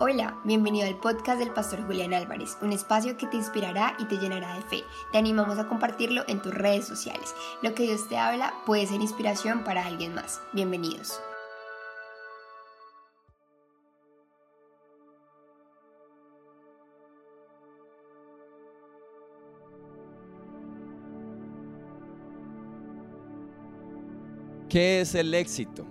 [0.00, 4.18] Hola, bienvenido al podcast del Pastor Julián Álvarez, un espacio que te inspirará y te
[4.18, 4.84] llenará de fe.
[5.10, 7.34] Te animamos a compartirlo en tus redes sociales.
[7.62, 10.40] Lo que Dios te habla puede ser inspiración para alguien más.
[10.52, 11.20] Bienvenidos.
[24.68, 25.84] ¿Qué es el éxito?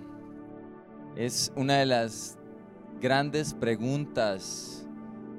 [1.18, 2.37] Es una de las
[3.00, 4.88] grandes preguntas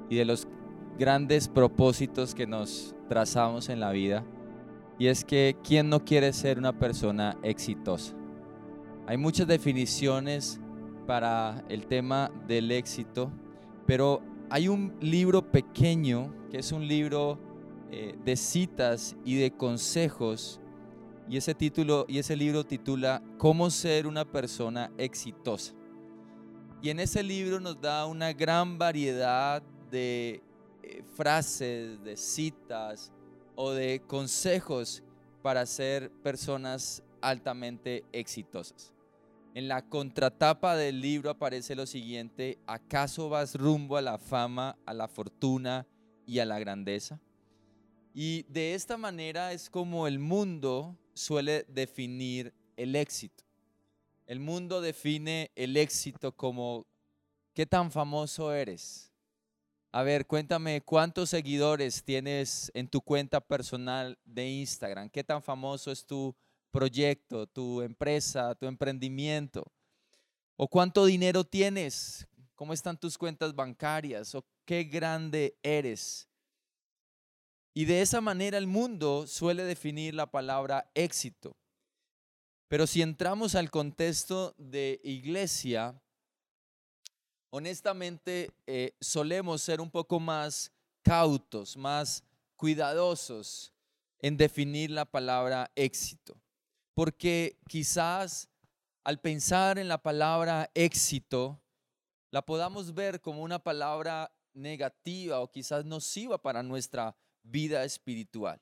[0.09, 0.47] y de los
[0.97, 4.25] grandes propósitos que nos trazamos en la vida.
[4.97, 8.13] Y es que, ¿quién no quiere ser una persona exitosa?
[9.07, 10.59] Hay muchas definiciones
[11.07, 13.31] para el tema del éxito,
[13.87, 17.39] pero hay un libro pequeño, que es un libro
[17.91, 20.59] eh, de citas y de consejos,
[21.29, 25.78] y ese título y ese libro titula Cómo ser una persona exitosa.
[26.81, 29.61] Y en ese libro nos da una gran variedad
[29.91, 30.41] de
[30.81, 33.11] eh, frases, de citas
[33.55, 35.03] o de consejos
[35.41, 38.93] para ser personas altamente exitosas.
[39.55, 44.93] En la contratapa del libro aparece lo siguiente, ¿acaso vas rumbo a la fama, a
[44.93, 45.85] la fortuna
[46.25, 47.19] y a la grandeza?
[48.13, 53.48] Y de esta manera es como el mundo suele definir el éxito.
[54.29, 56.85] El mundo define el éxito como
[57.55, 59.11] qué tan famoso eres.
[59.91, 65.09] A ver, cuéntame cuántos seguidores tienes en tu cuenta personal de Instagram.
[65.09, 66.35] ¿Qué tan famoso es tu
[66.69, 69.65] proyecto, tu empresa, tu emprendimiento?
[70.57, 72.27] ¿O cuánto dinero tienes?
[72.53, 74.35] ¿Cómo están tus cuentas bancarias?
[74.35, 76.29] ¿O qué grande eres?
[77.73, 81.57] Y de esa manera el mundo suele definir la palabra éxito.
[82.69, 85.99] Pero si entramos al contexto de iglesia,
[87.49, 92.23] honestamente eh, solemos ser un poco más cautos, más
[92.55, 93.73] cuidadosos
[94.19, 96.39] en definir la palabra éxito.
[96.93, 98.47] Porque quizás
[99.03, 101.59] al pensar en la palabra éxito,
[102.29, 108.61] la podamos ver como una palabra negativa o quizás nociva para nuestra vida espiritual.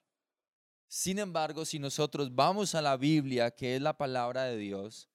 [0.87, 5.09] Sin embargo, si nosotros vamos a la Biblia, que es la palabra de Dios,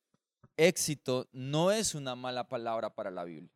[0.57, 3.53] éxito no es una mala palabra para la Biblia.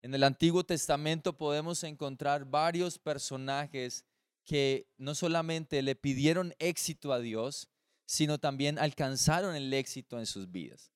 [0.00, 4.04] En el Antiguo Testamento podemos encontrar varios personajes
[4.44, 7.68] que no solamente le pidieron éxito a Dios,
[8.06, 10.92] sino también alcanzaron el éxito en sus vidas.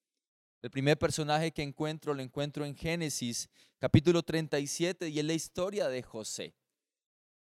[0.62, 3.48] El primer personaje que encuentro lo encuentro en Génesis
[3.78, 6.54] capítulo 37 y es la historia de José.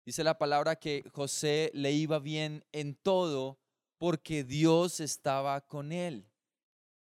[0.05, 3.59] Dice la palabra que José le iba bien en todo
[3.99, 6.27] porque Dios estaba con él.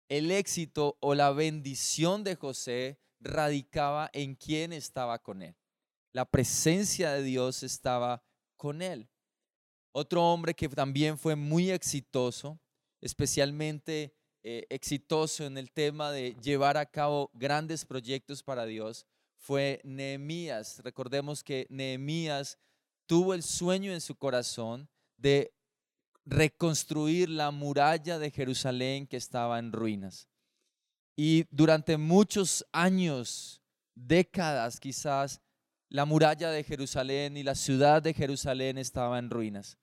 [0.09, 5.55] El éxito o la bendición de José radicaba en quien estaba con él.
[6.11, 8.23] La presencia de Dios estaba
[8.57, 9.09] con él.
[9.93, 12.59] Otro hombre que también fue muy exitoso,
[12.99, 14.13] especialmente
[14.43, 19.05] eh, exitoso en el tema de llevar a cabo grandes proyectos para Dios,
[19.37, 20.81] fue Nehemías.
[20.83, 22.57] Recordemos que Nehemías
[23.11, 25.53] tuvo el sueño en su corazón de
[26.23, 30.29] reconstruir la muralla de Jerusalén que estaba en ruinas.
[31.17, 33.61] Y durante muchos años,
[33.95, 35.41] décadas quizás,
[35.89, 39.77] la muralla de Jerusalén y la ciudad de Jerusalén estaba en ruinas.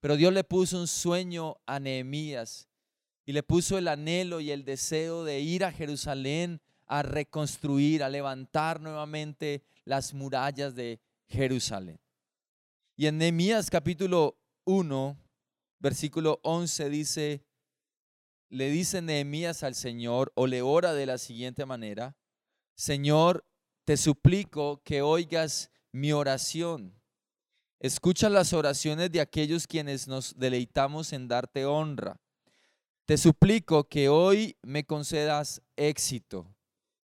[0.00, 2.68] Pero Dios le puso un sueño a Nehemías
[3.24, 8.10] y le puso el anhelo y el deseo de ir a Jerusalén a reconstruir, a
[8.10, 11.98] levantar nuevamente las murallas de Jerusalén.
[12.98, 15.18] Y en Nehemías capítulo 1,
[15.80, 17.44] versículo 11 dice,
[18.48, 22.16] le dice Nehemías al Señor o le ora de la siguiente manera,
[22.74, 23.44] Señor,
[23.84, 26.98] te suplico que oigas mi oración.
[27.80, 32.18] Escucha las oraciones de aquellos quienes nos deleitamos en darte honra.
[33.04, 36.50] Te suplico que hoy me concedas éxito.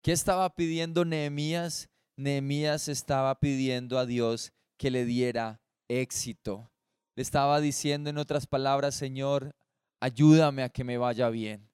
[0.01, 1.91] ¿Qué estaba pidiendo Nehemías?
[2.17, 6.71] Nehemías estaba pidiendo a Dios que le diera éxito.
[7.17, 9.55] Le estaba diciendo en otras palabras, Señor,
[10.01, 11.69] ayúdame a que me vaya bien.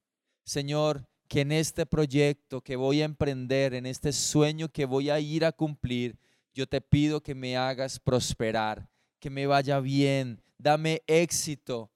[0.44, 5.20] Señor, que en este proyecto que voy a emprender, en este sueño que voy a
[5.20, 6.18] ir a cumplir,
[6.52, 8.88] yo te pido que me hagas prosperar,
[9.20, 11.90] que me vaya bien, dame éxito.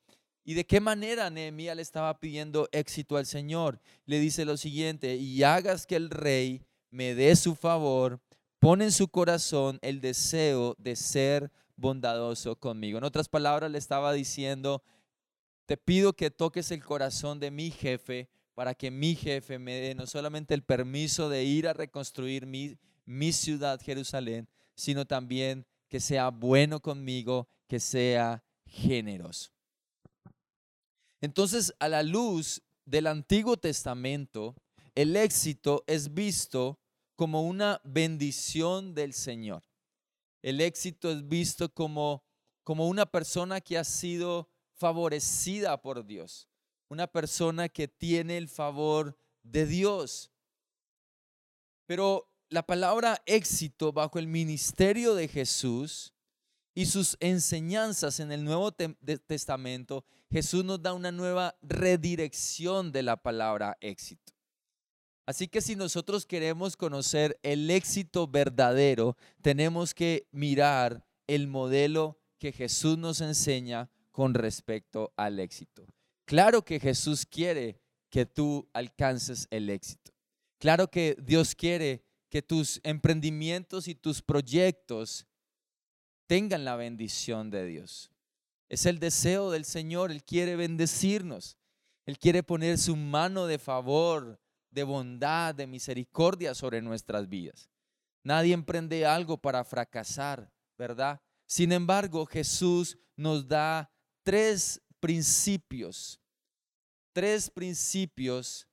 [0.45, 3.81] ¿Y de qué manera Nehemías le estaba pidiendo éxito al Señor?
[4.07, 8.21] Le dice lo siguiente, y hagas que el rey me dé su favor,
[8.61, 12.99] pone en su corazón el deseo de ser bondadoso conmigo.
[12.99, 14.83] En otras palabras, le estaba diciendo,
[15.67, 19.95] te pido que toques el corazón de mi jefe para que mi jefe me dé
[19.95, 26.01] no solamente el permiso de ir a reconstruir mi mi ciudad Jerusalén, sino también que
[26.01, 29.51] sea bueno conmigo, que sea generoso.
[31.21, 34.55] Entonces, a la luz del Antiguo Testamento,
[34.95, 36.79] el éxito es visto
[37.17, 39.63] como una bendición del Señor.
[40.45, 42.23] El éxito es visto como,
[42.65, 46.51] como una persona que ha sido favorecida por Dios,
[46.91, 50.31] una persona que tiene el favor de Dios.
[51.87, 56.13] Pero la palabra éxito bajo el ministerio de Jesús
[56.75, 63.17] y sus enseñanzas en el Nuevo Testamento, Jesús nos da una nueva redirección de la
[63.17, 64.34] palabra éxito.
[65.27, 72.53] Así que si nosotros queremos conocer el éxito verdadero, tenemos que mirar el modelo que
[72.53, 75.87] Jesús nos enseña con respecto al éxito.
[76.27, 77.81] Claro que Jesús quiere
[78.11, 80.13] que tú alcances el éxito.
[80.59, 85.27] Claro que Dios quiere que tus emprendimientos y tus proyectos
[86.27, 88.11] tengan la bendición de Dios.
[88.69, 91.57] Es el deseo del Señor, Él quiere bendecirnos,
[92.07, 94.41] Él quiere poner su mano de favor,
[94.75, 97.71] de bondad, de misericordia sobre nuestras vidas.
[98.25, 101.21] Nadie emprende algo para fracasar, ¿verdad?
[101.47, 103.93] Sin embargo, Jesús nos da
[104.25, 106.21] tres principios,
[107.13, 108.67] tres principios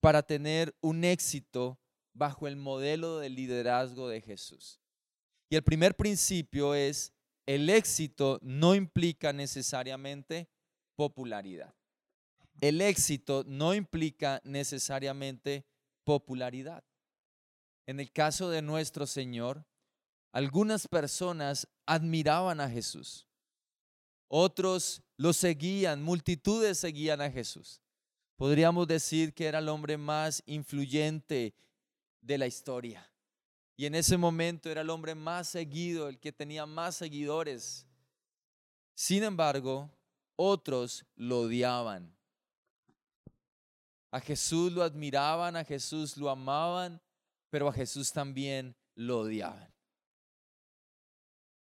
[0.00, 1.80] para tener un éxito
[2.14, 4.80] bajo el modelo de liderazgo de Jesús.
[5.50, 7.12] Y el primer principio es,
[7.46, 10.48] el éxito no implica necesariamente
[10.94, 11.74] popularidad.
[12.60, 15.64] El éxito no implica necesariamente
[16.04, 16.84] popularidad.
[17.86, 19.64] En el caso de nuestro Señor,
[20.32, 23.26] algunas personas admiraban a Jesús.
[24.28, 27.80] Otros lo seguían, multitudes seguían a Jesús.
[28.36, 31.54] Podríamos decir que era el hombre más influyente
[32.20, 33.10] de la historia.
[33.76, 37.86] Y en ese momento era el hombre más seguido, el que tenía más seguidores.
[38.94, 39.90] Sin embargo,
[40.36, 42.19] otros lo odiaban.
[44.10, 47.00] A Jesús lo admiraban, a Jesús lo amaban,
[47.48, 49.72] pero a Jesús también lo odiaban.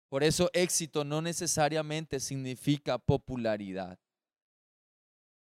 [0.08, 3.98] Por eso éxito no necesariamente significa popularidad.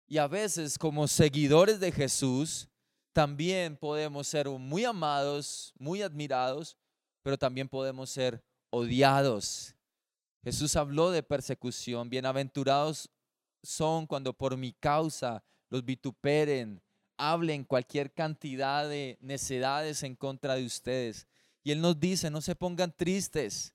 [0.07, 2.67] Y a veces como seguidores de Jesús,
[3.13, 6.77] también podemos ser muy amados, muy admirados,
[7.21, 9.75] pero también podemos ser odiados.
[10.43, 12.09] Jesús habló de persecución.
[12.09, 13.09] Bienaventurados
[13.61, 16.81] son cuando por mi causa los vituperen,
[17.17, 21.27] hablen cualquier cantidad de necedades en contra de ustedes.
[21.63, 23.73] Y Él nos dice, no se pongan tristes,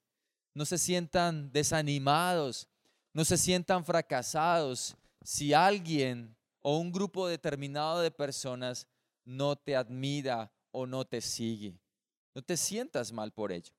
[0.55, 2.69] no se sientan desanimados,
[3.13, 4.97] no se sientan fracasados.
[5.23, 8.89] Si alguien o un grupo determinado de personas
[9.25, 11.79] no te admira o no te sigue.
[12.35, 13.73] No te sientas mal por ello.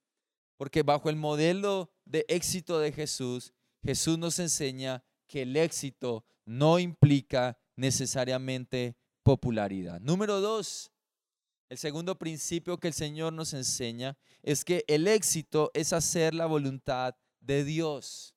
[0.57, 3.53] Porque bajo el modelo de éxito de Jesús,
[3.83, 9.99] Jesús nos enseña que el éxito no implica necesariamente popularidad.
[10.01, 10.91] Número dos,
[11.69, 16.45] el segundo principio que el Señor nos enseña es que el éxito es hacer la
[16.45, 18.35] voluntad de Dios.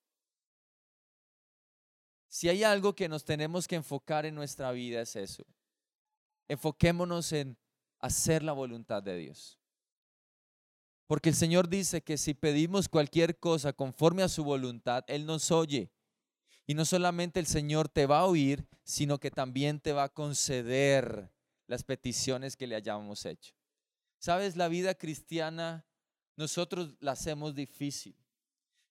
[2.29, 5.45] Si hay algo que nos tenemos que enfocar en nuestra vida es eso,
[6.47, 7.59] enfoquémonos en
[8.01, 9.59] hacer la voluntad de Dios.
[11.07, 15.51] Porque el Señor dice que si pedimos cualquier cosa conforme a su voluntad, Él nos
[15.51, 15.91] oye.
[16.69, 20.09] Y no solamente el Señor te va a oír, sino que también te va a
[20.13, 21.33] conceder
[21.67, 23.55] las peticiones que le hayamos hecho.
[24.19, 25.87] Sabes, la vida cristiana
[26.37, 28.15] nosotros la hacemos difícil.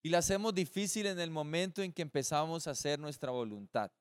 [0.02, 3.92] Y la hacemos difícil en el momento en que empezamos a hacer nuestra voluntad.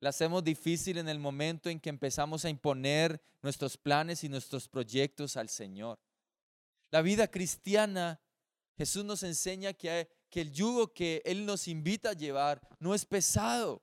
[0.00, 4.68] La hacemos difícil en el momento en que empezamos a imponer nuestros planes y nuestros
[4.68, 5.98] proyectos al Señor.
[6.90, 8.20] La vida cristiana,
[8.76, 13.82] Jesús nos enseña que, el yugo que Él nos invita a llevar no es pesado,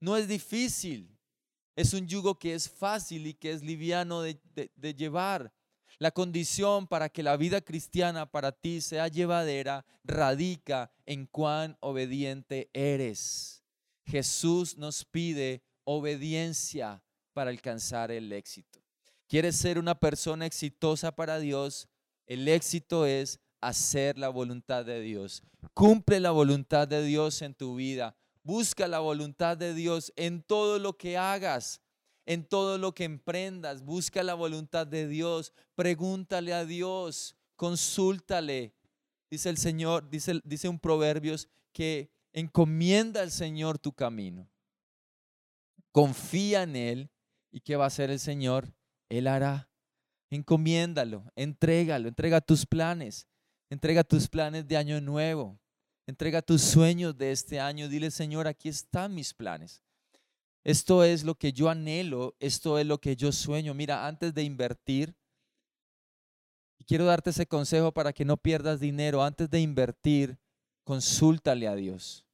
[0.00, 1.16] no es difícil.
[1.76, 5.52] Es un yugo que es fácil y que es liviano de, de llevar.
[5.98, 12.70] La condición para que la vida cristiana para ti sea llevadera radica en cuán obediente
[12.72, 13.62] eres.
[14.04, 18.82] Jesús nos pide obediencia para alcanzar el éxito.
[19.28, 21.88] ¿Quieres ser una persona exitosa para Dios?
[22.26, 25.42] El éxito es hacer la voluntad de Dios.
[25.74, 28.16] Cumple la voluntad de Dios en tu vida.
[28.42, 31.80] Busca la voluntad de Dios en todo lo que hagas,
[32.26, 33.82] en todo lo que emprendas.
[33.82, 35.52] Busca la voluntad de Dios.
[35.74, 37.36] Pregúntale a Dios.
[37.56, 38.74] Consúltale.
[39.30, 44.48] Dice el Señor, dice, dice un Proverbios que Encomienda al Señor tu camino.
[45.92, 47.10] Confía en Él.
[47.50, 48.72] ¿Y qué va a hacer el Señor?
[49.08, 49.68] Él hará.
[50.30, 53.26] Encomiéndalo, entrégalo, entrega tus planes,
[53.70, 55.58] entrega tus planes de año nuevo,
[56.06, 57.88] entrega tus sueños de este año.
[57.88, 59.82] Dile, Señor, aquí están mis planes.
[60.62, 63.72] Esto es lo que yo anhelo, esto es lo que yo sueño.
[63.72, 65.14] Mira, antes de invertir,
[66.78, 70.38] y quiero darte ese consejo para que no pierdas dinero, antes de invertir,
[70.84, 72.26] consúltale a Dios.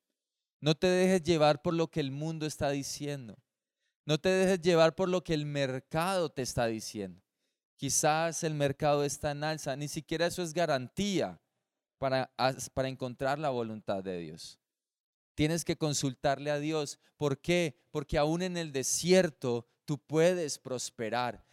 [0.60, 3.36] No te dejes llevar por lo que el mundo está diciendo.
[4.04, 7.20] No te dejes llevar por lo que el mercado te está diciendo.
[7.76, 11.40] Quizás el mercado está en alza, ni siquiera eso es garantía
[11.98, 12.30] para,
[12.72, 14.58] para encontrar la voluntad de Dios.
[15.34, 16.98] Tienes que consultarle a Dios.
[17.18, 17.78] ¿Por qué?
[17.90, 21.44] Porque aún en el desierto tú puedes prosperar.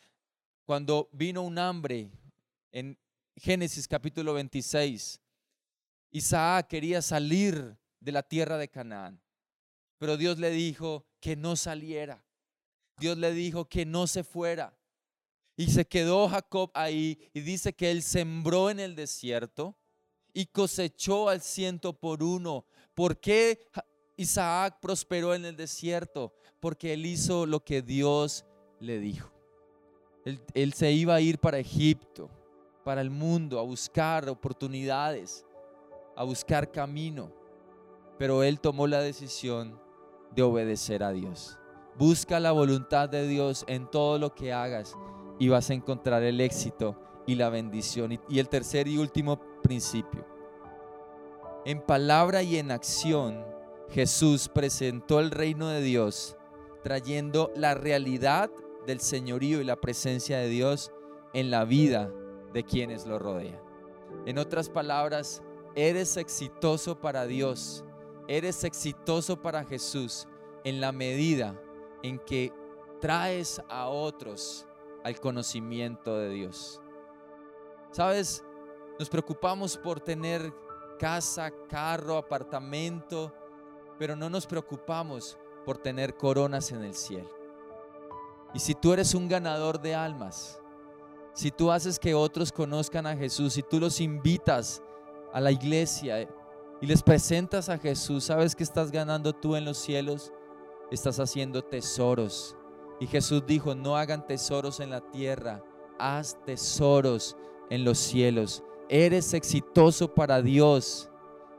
[0.65, 2.09] Cuando vino un hambre
[2.71, 2.97] en
[3.35, 5.19] Génesis capítulo 26,
[6.11, 9.21] Isaac quería salir de la tierra de Canaán,
[9.97, 12.23] pero Dios le dijo que no saliera.
[12.97, 14.77] Dios le dijo que no se fuera.
[15.55, 19.75] Y se quedó Jacob ahí y dice que él sembró en el desierto
[20.33, 22.65] y cosechó al ciento por uno.
[22.95, 23.59] ¿Por qué
[24.17, 26.33] Isaac prosperó en el desierto?
[26.59, 28.45] Porque él hizo lo que Dios
[28.79, 29.31] le dijo.
[30.25, 32.29] Él, él, se iba a ir para Egipto,
[32.83, 35.45] para el mundo, a buscar oportunidades,
[36.15, 37.31] a buscar camino.
[38.17, 39.79] Pero él tomó la decisión
[40.31, 41.59] de obedecer a Dios.
[41.95, 44.95] Busca la voluntad de Dios en todo lo que hagas
[45.43, 46.95] y vas a encontrar el éxito
[47.27, 48.17] y la bendición.
[48.29, 50.25] Y el tercer y último principio.
[51.65, 53.43] En palabra y en acción,
[53.89, 56.37] Jesús presentó el reino de Dios,
[56.81, 58.49] trayendo la realidad
[58.87, 60.93] del señorío y la presencia de Dios
[61.33, 62.09] en la vida
[62.53, 63.59] de quienes lo rodean.
[64.25, 65.43] En otras palabras,
[65.75, 67.83] eres exitoso para Dios,
[68.29, 70.25] eres exitoso para Jesús
[70.63, 71.59] en la medida
[72.01, 72.53] en que
[73.01, 74.67] traes a otros
[75.03, 76.81] al conocimiento de Dios.
[77.91, 78.43] Sabes,
[78.97, 80.53] nos preocupamos por tener
[80.97, 83.33] casa, carro, apartamento,
[83.99, 87.29] pero no nos preocupamos por tener coronas en el cielo.
[88.53, 90.61] Y si tú eres un ganador de almas,
[91.33, 94.81] si tú haces que otros conozcan a Jesús, si tú los invitas
[95.33, 96.29] a la iglesia
[96.79, 100.31] y les presentas a Jesús, ¿sabes que estás ganando tú en los cielos?
[100.91, 102.55] Estás haciendo tesoros
[103.03, 105.61] y Jesús dijo, no hagan tesoros en la tierra,
[105.99, 107.35] haz tesoros
[107.69, 108.63] en los cielos.
[108.87, 111.09] Eres exitoso para Dios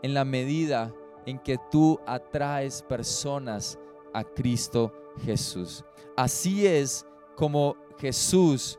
[0.03, 0.91] en la medida
[1.27, 3.79] en que tú atraes personas
[4.15, 4.91] a Cristo
[5.23, 5.85] Jesús.
[6.17, 7.05] Así es
[7.37, 8.79] como Jesús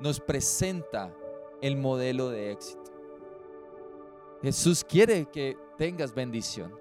[0.00, 1.14] nos presenta
[1.62, 2.90] el modelo de éxito.
[4.42, 6.76] Jesús quiere que tengas bendición,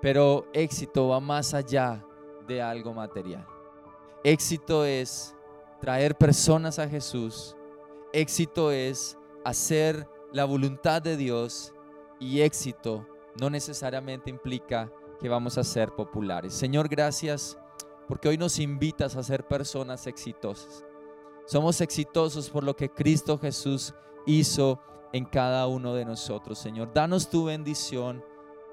[0.00, 2.06] pero éxito va más allá
[2.46, 3.44] de algo material.
[4.22, 5.34] Éxito es
[5.80, 7.56] traer personas a Jesús.
[8.12, 11.72] Éxito es hacer la voluntad de Dios.
[12.18, 13.06] Y éxito
[13.40, 16.52] no necesariamente implica que vamos a ser populares.
[16.52, 17.58] Señor, gracias
[18.06, 20.84] porque hoy nos invitas a ser personas exitosas.
[21.46, 23.94] Somos exitosos por lo que Cristo Jesús
[24.26, 24.80] hizo
[25.12, 26.58] en cada uno de nosotros.
[26.58, 28.22] Señor, danos tu bendición.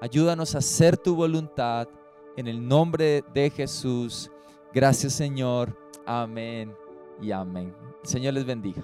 [0.00, 1.88] Ayúdanos a hacer tu voluntad.
[2.36, 4.30] En el nombre de Jesús.
[4.74, 5.76] Gracias Señor.
[6.06, 6.74] Amén
[7.20, 7.74] y amén.
[8.02, 8.82] Señor les bendiga.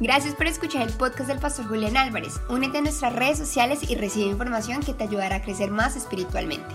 [0.00, 2.40] Gracias por escuchar el podcast del Pastor Julián Álvarez.
[2.48, 6.74] Únete a nuestras redes sociales y recibe información que te ayudará a crecer más espiritualmente.